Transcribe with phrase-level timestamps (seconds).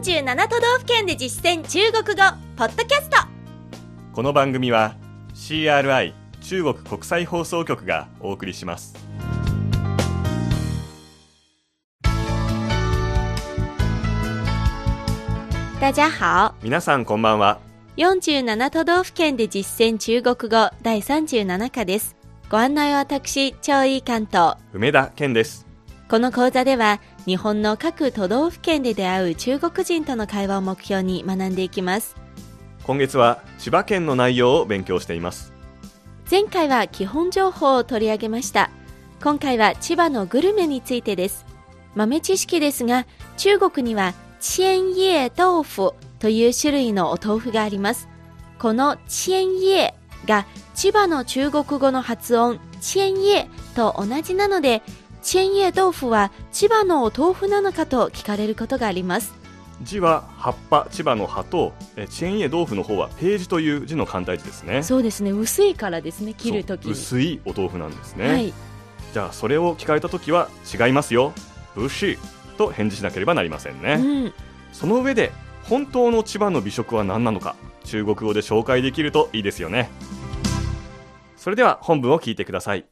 [0.00, 2.22] 47都道府県で実践中国語
[2.56, 3.18] ポッドキャスト。
[4.14, 4.96] この番組は
[5.34, 8.94] CRI 中国国際放送局がお送りします。
[15.78, 16.54] 大家好。
[16.62, 17.60] 皆さんこんばんは。
[17.98, 22.16] 47都道府県で実践中国語第37課です。
[22.48, 25.66] ご案内は私超いい関東梅田健です。
[26.10, 32.16] この講座では日本の各都道府県で出会う中国人との会話を目標に学んでいきます。
[32.82, 35.52] 今月は千葉県の内容を勉強しています。
[36.30, 38.70] 前回は基本情報を取り上げました。
[39.22, 41.44] 今回は千葉のグルメについてです。
[41.94, 48.08] 豆知識ですが中国には千葉豆腐という種類のお豆腐があります。
[48.58, 49.92] この千葉
[50.26, 54.82] が千葉の中国語の発音千葉と同じなので
[55.22, 59.34] 千葉豆腐は千葉のお豆腐なのかと聞かれることがあります。
[59.82, 64.82] 字は葉っぱ千葉の葉とえチェンエ豆腐の方はページという字の簡体字ですね。
[64.82, 65.30] そうですね。
[65.30, 68.52] 薄いからですね切るとき薄いお豆腐なんですね、はい。
[69.12, 71.32] じゃあそれを聞かれた時は違いますよ。
[71.74, 72.18] ブシ
[72.58, 74.32] と返事しなければなりませんね、うん、
[74.72, 79.88] その上で本当の千葉の美食は何なのか中国語で紹介できるといいですよね。
[81.36, 82.84] それでは本文を聞いてください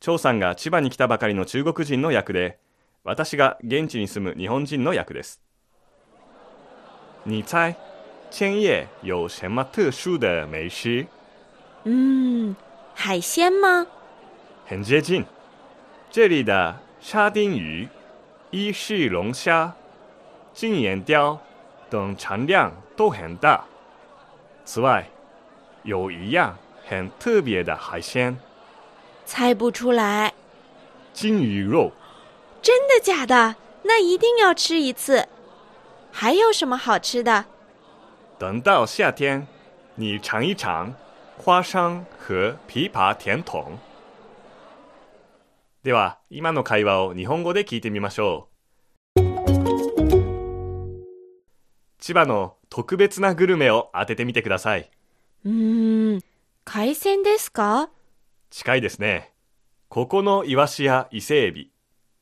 [0.00, 2.58] 張さんが千葉に来たばかりの中国人の役で
[3.02, 5.40] 私が現地に住む日本人の役です
[7.24, 7.74] 你猜
[8.30, 11.06] 千叶有什么特殊的美食？
[11.84, 12.54] 嗯，
[12.94, 13.86] 海鲜吗？
[14.66, 15.24] 很接近
[16.10, 17.88] 这里的沙丁鱼、
[18.50, 19.74] 伊式龙虾、
[20.52, 21.38] 金眼鲷
[21.88, 23.64] 等产量都很大。
[24.64, 25.08] 此外，
[25.84, 28.36] 有一样很特别的海鲜
[29.26, 30.32] 猜不出来，——
[31.12, 31.92] 金鱼肉。
[32.62, 33.56] 真的假的？
[33.82, 35.28] 那一定要吃一次。
[36.12, 37.44] 还有什么好吃的？
[38.38, 39.46] 等到夏天，
[39.96, 40.94] 你尝一尝
[41.36, 43.78] 花生和枇杷甜筒。
[45.82, 48.48] では、今の会話を日本語で聞いてみましょ
[49.16, 49.20] う。
[51.98, 54.90] 千葉の特別なグルメを当ててみてください。
[55.44, 56.20] うーん、
[56.64, 57.88] 海鮮ですか？
[58.50, 59.32] 近いですね。
[59.88, 61.70] ここのイワシや伊勢エビ、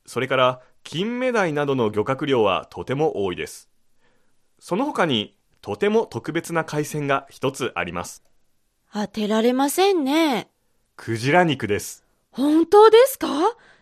[0.07, 3.71] それから金目鯛などの漁獲量はとても多いです。
[4.59, 8.23] その他にとても特別な海鮮が一つあります。
[8.93, 10.49] 当てられませんね。
[10.97, 12.05] クジラ肉です。
[12.31, 13.29] 本当ですか？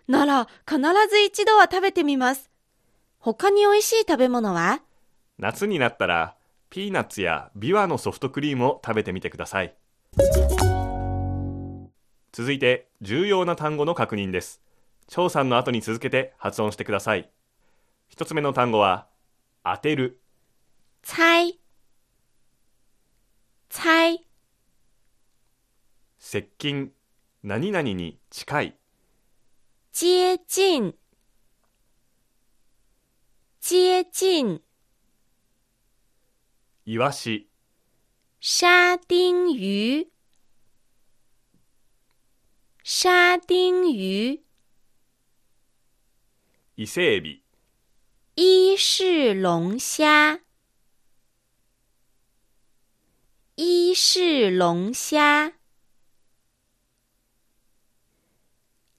[0.08, 0.80] なら必
[1.10, 2.50] ず一度は食べてみます。
[3.18, 4.80] 他に美味しい食べ物は？
[5.38, 6.36] 夏になったら
[6.70, 9.74] ピーナッツやビワのソフトクリームを食べてみてください。
[12.32, 14.62] 続いて重要な単語の確認です。
[15.06, 17.30] 張さんの後に続けて発音してください。
[18.08, 19.06] 一つ目の単語は
[19.62, 20.18] 当てる。
[21.04, 21.58] 猜，
[23.68, 24.16] 猜，
[26.18, 26.92] 接近、
[27.42, 28.76] 何々に近い、
[29.92, 30.94] 接近，
[33.60, 34.62] 接近。
[36.86, 37.50] イワシ、
[38.40, 40.06] 沙丁鱼，
[42.84, 44.42] 沙丁鱼，
[46.76, 47.42] 伊勢エビ、
[48.34, 50.40] 伊式龙虾，
[53.56, 55.52] 伊式龙虾，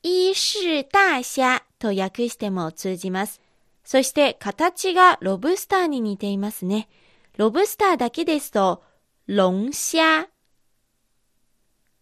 [0.01, 1.65] 伊式大虾。
[1.79, 3.41] と訳しても通じます。
[3.83, 6.87] そして形がロブスターに似ていますね。
[7.35, 8.81] ロブスターだけですと、
[9.27, 10.29] 龍虾、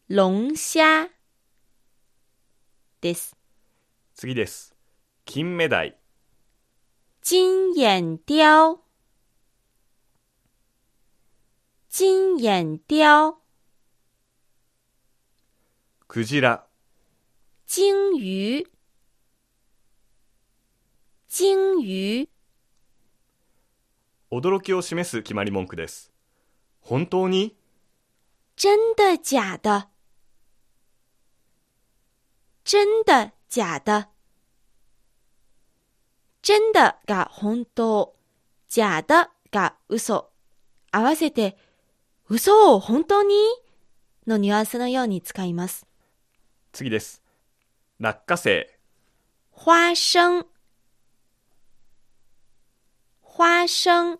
[0.08, 1.09] 龍虾
[3.01, 3.35] です。
[4.13, 4.75] 次です。
[5.25, 5.97] 金目鯛、
[7.23, 8.78] 金眼雕，
[11.90, 13.38] 金眼雕，
[16.07, 16.67] クジラ、
[17.66, 18.67] 鲸鱼，
[21.28, 22.29] 鲸鱼，
[24.29, 26.11] 驚きを示す決まり文句です。
[26.81, 27.55] 本当に？
[28.55, 29.91] 真的假的？
[32.63, 34.08] 真的假的？
[36.41, 38.16] 真的が本当、
[38.67, 40.31] 假的が嘘。
[40.91, 41.58] 合わせて、
[42.29, 43.35] 嘘を本当に？
[44.28, 45.85] のニュアンスのように使います。
[46.72, 47.22] 次です。
[47.99, 48.69] 落花生、
[49.52, 50.46] 花生，
[53.22, 54.19] 花生，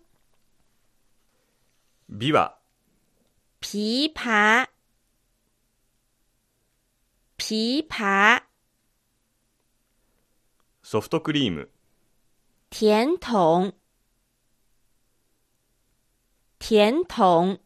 [2.09, 2.57] ビワ、
[3.61, 4.69] 枇杷，
[7.51, 8.44] 枇杷，
[10.83, 11.69] ソフトクリーム、
[12.69, 13.74] 甜筒，
[16.59, 17.59] 甜筒。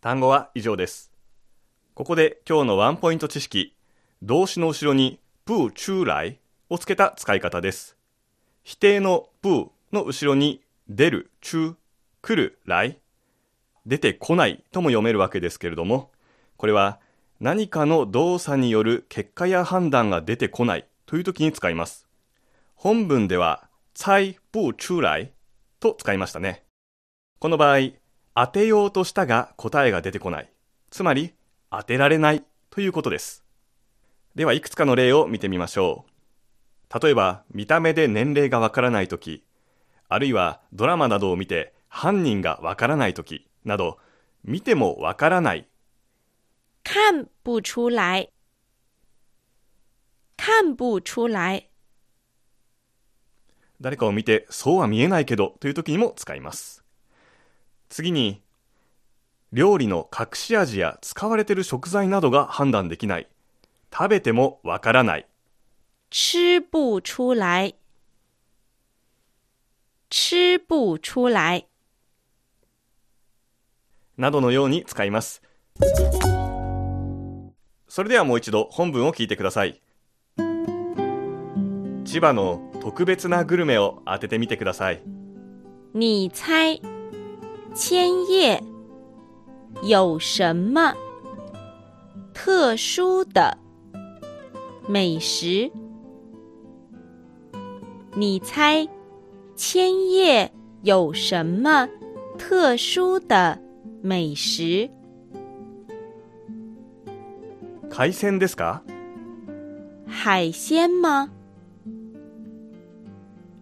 [0.00, 1.12] 単語は以上です。
[1.94, 3.76] ここで今日のワンポイント知識、
[4.20, 6.40] 動詞の後ろにプーチューライ
[6.70, 7.96] をつけた使い方です。
[8.64, 11.76] 否定のプーの後ろに出る、チュー、
[12.20, 12.98] 来る、来、
[13.86, 16.10] 出てこないとも読めるわけですけれども、
[16.56, 16.98] これは
[17.42, 22.06] 何かの動作による結果や判断が出てこないという時に使います。
[22.76, 25.32] 本文では、猜不出来
[25.80, 26.62] と使いましたね。
[27.40, 27.78] この場合、
[28.36, 30.52] 当てようとしたが答えが出てこない。
[30.90, 31.34] つまり、
[31.68, 33.44] 当てられないということです。
[34.36, 36.04] では、いくつかの例を見てみましょ
[36.94, 37.00] う。
[37.02, 39.42] 例えば、見た目で年齢がわからないとき、
[40.08, 43.98] あるいはドラマなどを見て犯人がわからないときなど、
[44.44, 45.66] 見てもわからない、
[46.84, 48.28] 看不出来，
[50.36, 51.68] 看不出来。
[53.80, 56.84] 誰かを見てそうは見えないけどという時にも使います。
[57.88, 58.42] 次に、
[59.52, 63.28] 料理の隠し味や使われている食材などが判断できない。
[63.92, 65.26] 食べてもわからない。
[66.10, 67.74] 吃不出来，
[70.08, 71.66] 吃不出来。
[74.16, 75.42] などのように使います。
[77.94, 79.78] それではもう一度本文を聞いてください。
[82.06, 85.02] 千葉の特別なグルメを当ててみてください。
[85.92, 86.80] 你猜，
[87.74, 88.62] 千叶
[89.82, 90.94] 有什么？
[92.32, 93.58] 特殊的
[94.88, 95.70] 美食？
[98.16, 98.88] 你猜，
[99.54, 100.50] 千叶
[100.82, 101.90] 有什么
[102.38, 103.60] 特殊的
[104.00, 104.88] 美食？
[107.94, 108.82] 海鮮ですか？
[110.08, 111.28] 海鲜吗？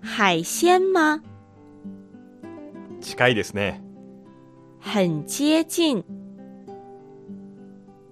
[0.02, 1.20] 海鲜吗？
[3.00, 3.82] 近いですね。
[4.78, 6.04] 很接近，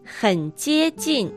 [0.03, 1.32] 很接近。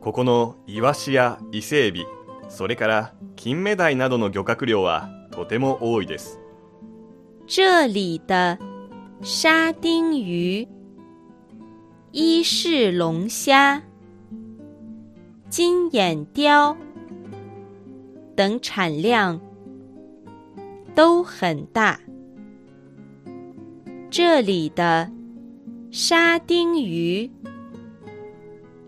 [0.00, 2.04] ここのイワシや伊勢エビ、
[2.48, 6.40] それから金目鯛などの漁獲量はとても多いです。
[7.46, 8.58] 这里的
[9.22, 10.66] 沙丁鱼、
[12.11, 13.81] 伊势龙虾、
[15.49, 16.77] 金眼鲷
[18.35, 19.39] 等产量
[20.93, 21.99] 都很大。
[24.11, 25.11] 这里的
[25.89, 27.31] 沙丁鱼、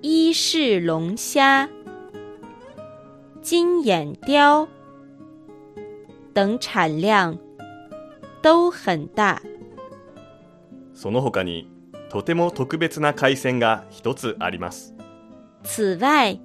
[0.02, 1.68] 伊势龙虾、
[3.42, 4.68] 金眼鲷
[6.32, 7.36] 等产量
[8.42, 9.42] 都很大。
[10.94, 11.69] その他に
[12.11, 14.95] とても特別な海鮮が一つあります。
[15.63, 16.41] 此外，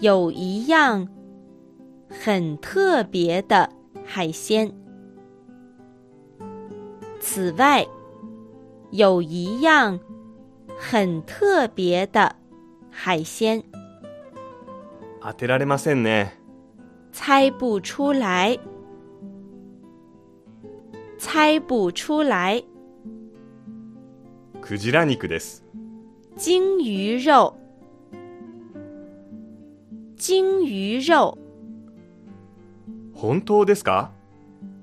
[0.00, 1.08] 有一样
[2.08, 3.68] 很特别的
[4.04, 4.72] 海鲜。
[7.20, 7.86] 此外，
[8.92, 9.98] 有一样
[10.78, 12.36] 很特别的
[12.90, 13.64] 海鲜，
[15.20, 16.28] 当てられませんね。
[17.12, 18.56] 猜不出来，
[21.18, 22.62] 猜不出来。
[24.66, 25.64] クジラ肉です。
[26.36, 27.54] 鲸鱼肉，
[30.16, 31.38] 鲸鱼肉。
[33.14, 34.08] 本当ですか？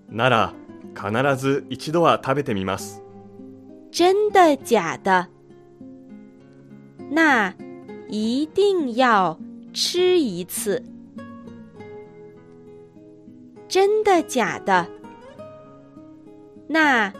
[0.07, 0.53] なら
[0.96, 3.03] 必ず一度は食べてみます。
[3.91, 5.27] 真的假的？
[7.12, 7.53] 那
[8.07, 9.38] 一定要
[9.74, 10.81] 吃一次。
[13.67, 14.88] 真的假的？
[16.69, 17.12] 那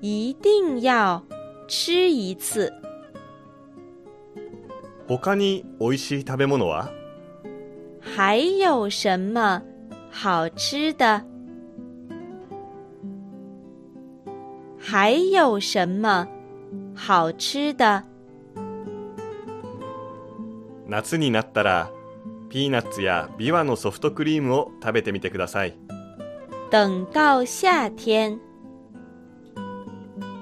[0.00, 1.24] 一定要
[1.66, 2.72] 吃一次。
[5.06, 6.90] 他に美味しい食べ物は？
[8.00, 9.62] 还有什么
[10.10, 11.22] 好吃的？
[14.78, 16.28] 还有什么
[16.94, 18.04] 好吃的？
[20.86, 21.90] 夏になったら
[22.50, 25.76] ピーナッツやビワのソフトクリームを食べてみてください。
[26.70, 28.38] 等到夏天，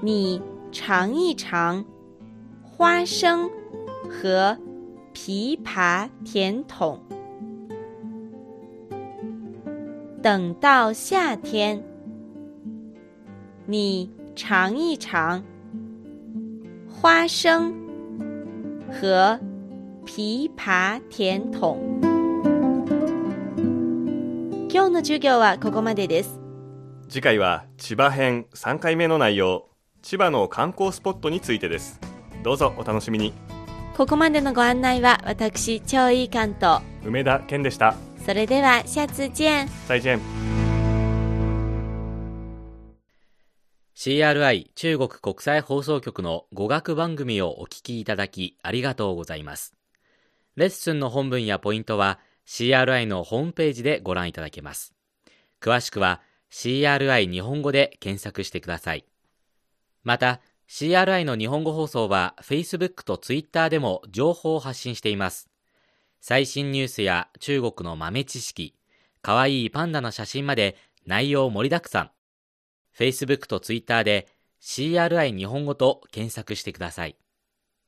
[0.02, 0.40] 你
[0.72, 1.84] 尝一尝
[2.62, 3.50] 花生
[4.08, 4.56] 和
[5.12, 6.98] 枇杷甜筒。
[10.22, 11.84] 等到夏天，
[13.66, 15.44] 你尝一尝
[16.88, 17.70] 花生
[18.90, 19.38] 和
[20.06, 21.76] 枇杷甜筒。
[24.70, 26.40] 今日の授業はここまでです。
[27.10, 29.68] 次回は千葉編3回目の内容
[30.02, 32.00] 千葉の観光スポットについてです
[32.42, 33.32] どうぞお楽しみに
[33.96, 36.80] ここまでのご案内は私、超いい関東。
[37.04, 37.94] 梅田健でした
[38.24, 39.68] それでは、下次見。
[39.86, 40.18] 再见
[43.94, 49.74] CRI 中国国際放送局の語学番組をお聞きいただきありがとうございます。
[50.56, 54.94] レッスンの本文やポイントは CRI のホームページでご覧いただけます。
[55.60, 59.04] 詳しくは CRI 日本語で検索してください。
[60.04, 65.50] また、CRI の日本語放送は Facebook と Twitter でも情報を発信しています。
[66.20, 68.74] 最新ニュースや中国の豆知識、
[69.20, 72.10] かわいいパンダの写真まで内容盛りだくさん。
[72.96, 74.28] Facebook と Twitter で
[74.60, 77.16] CRI 日本語と検索してください。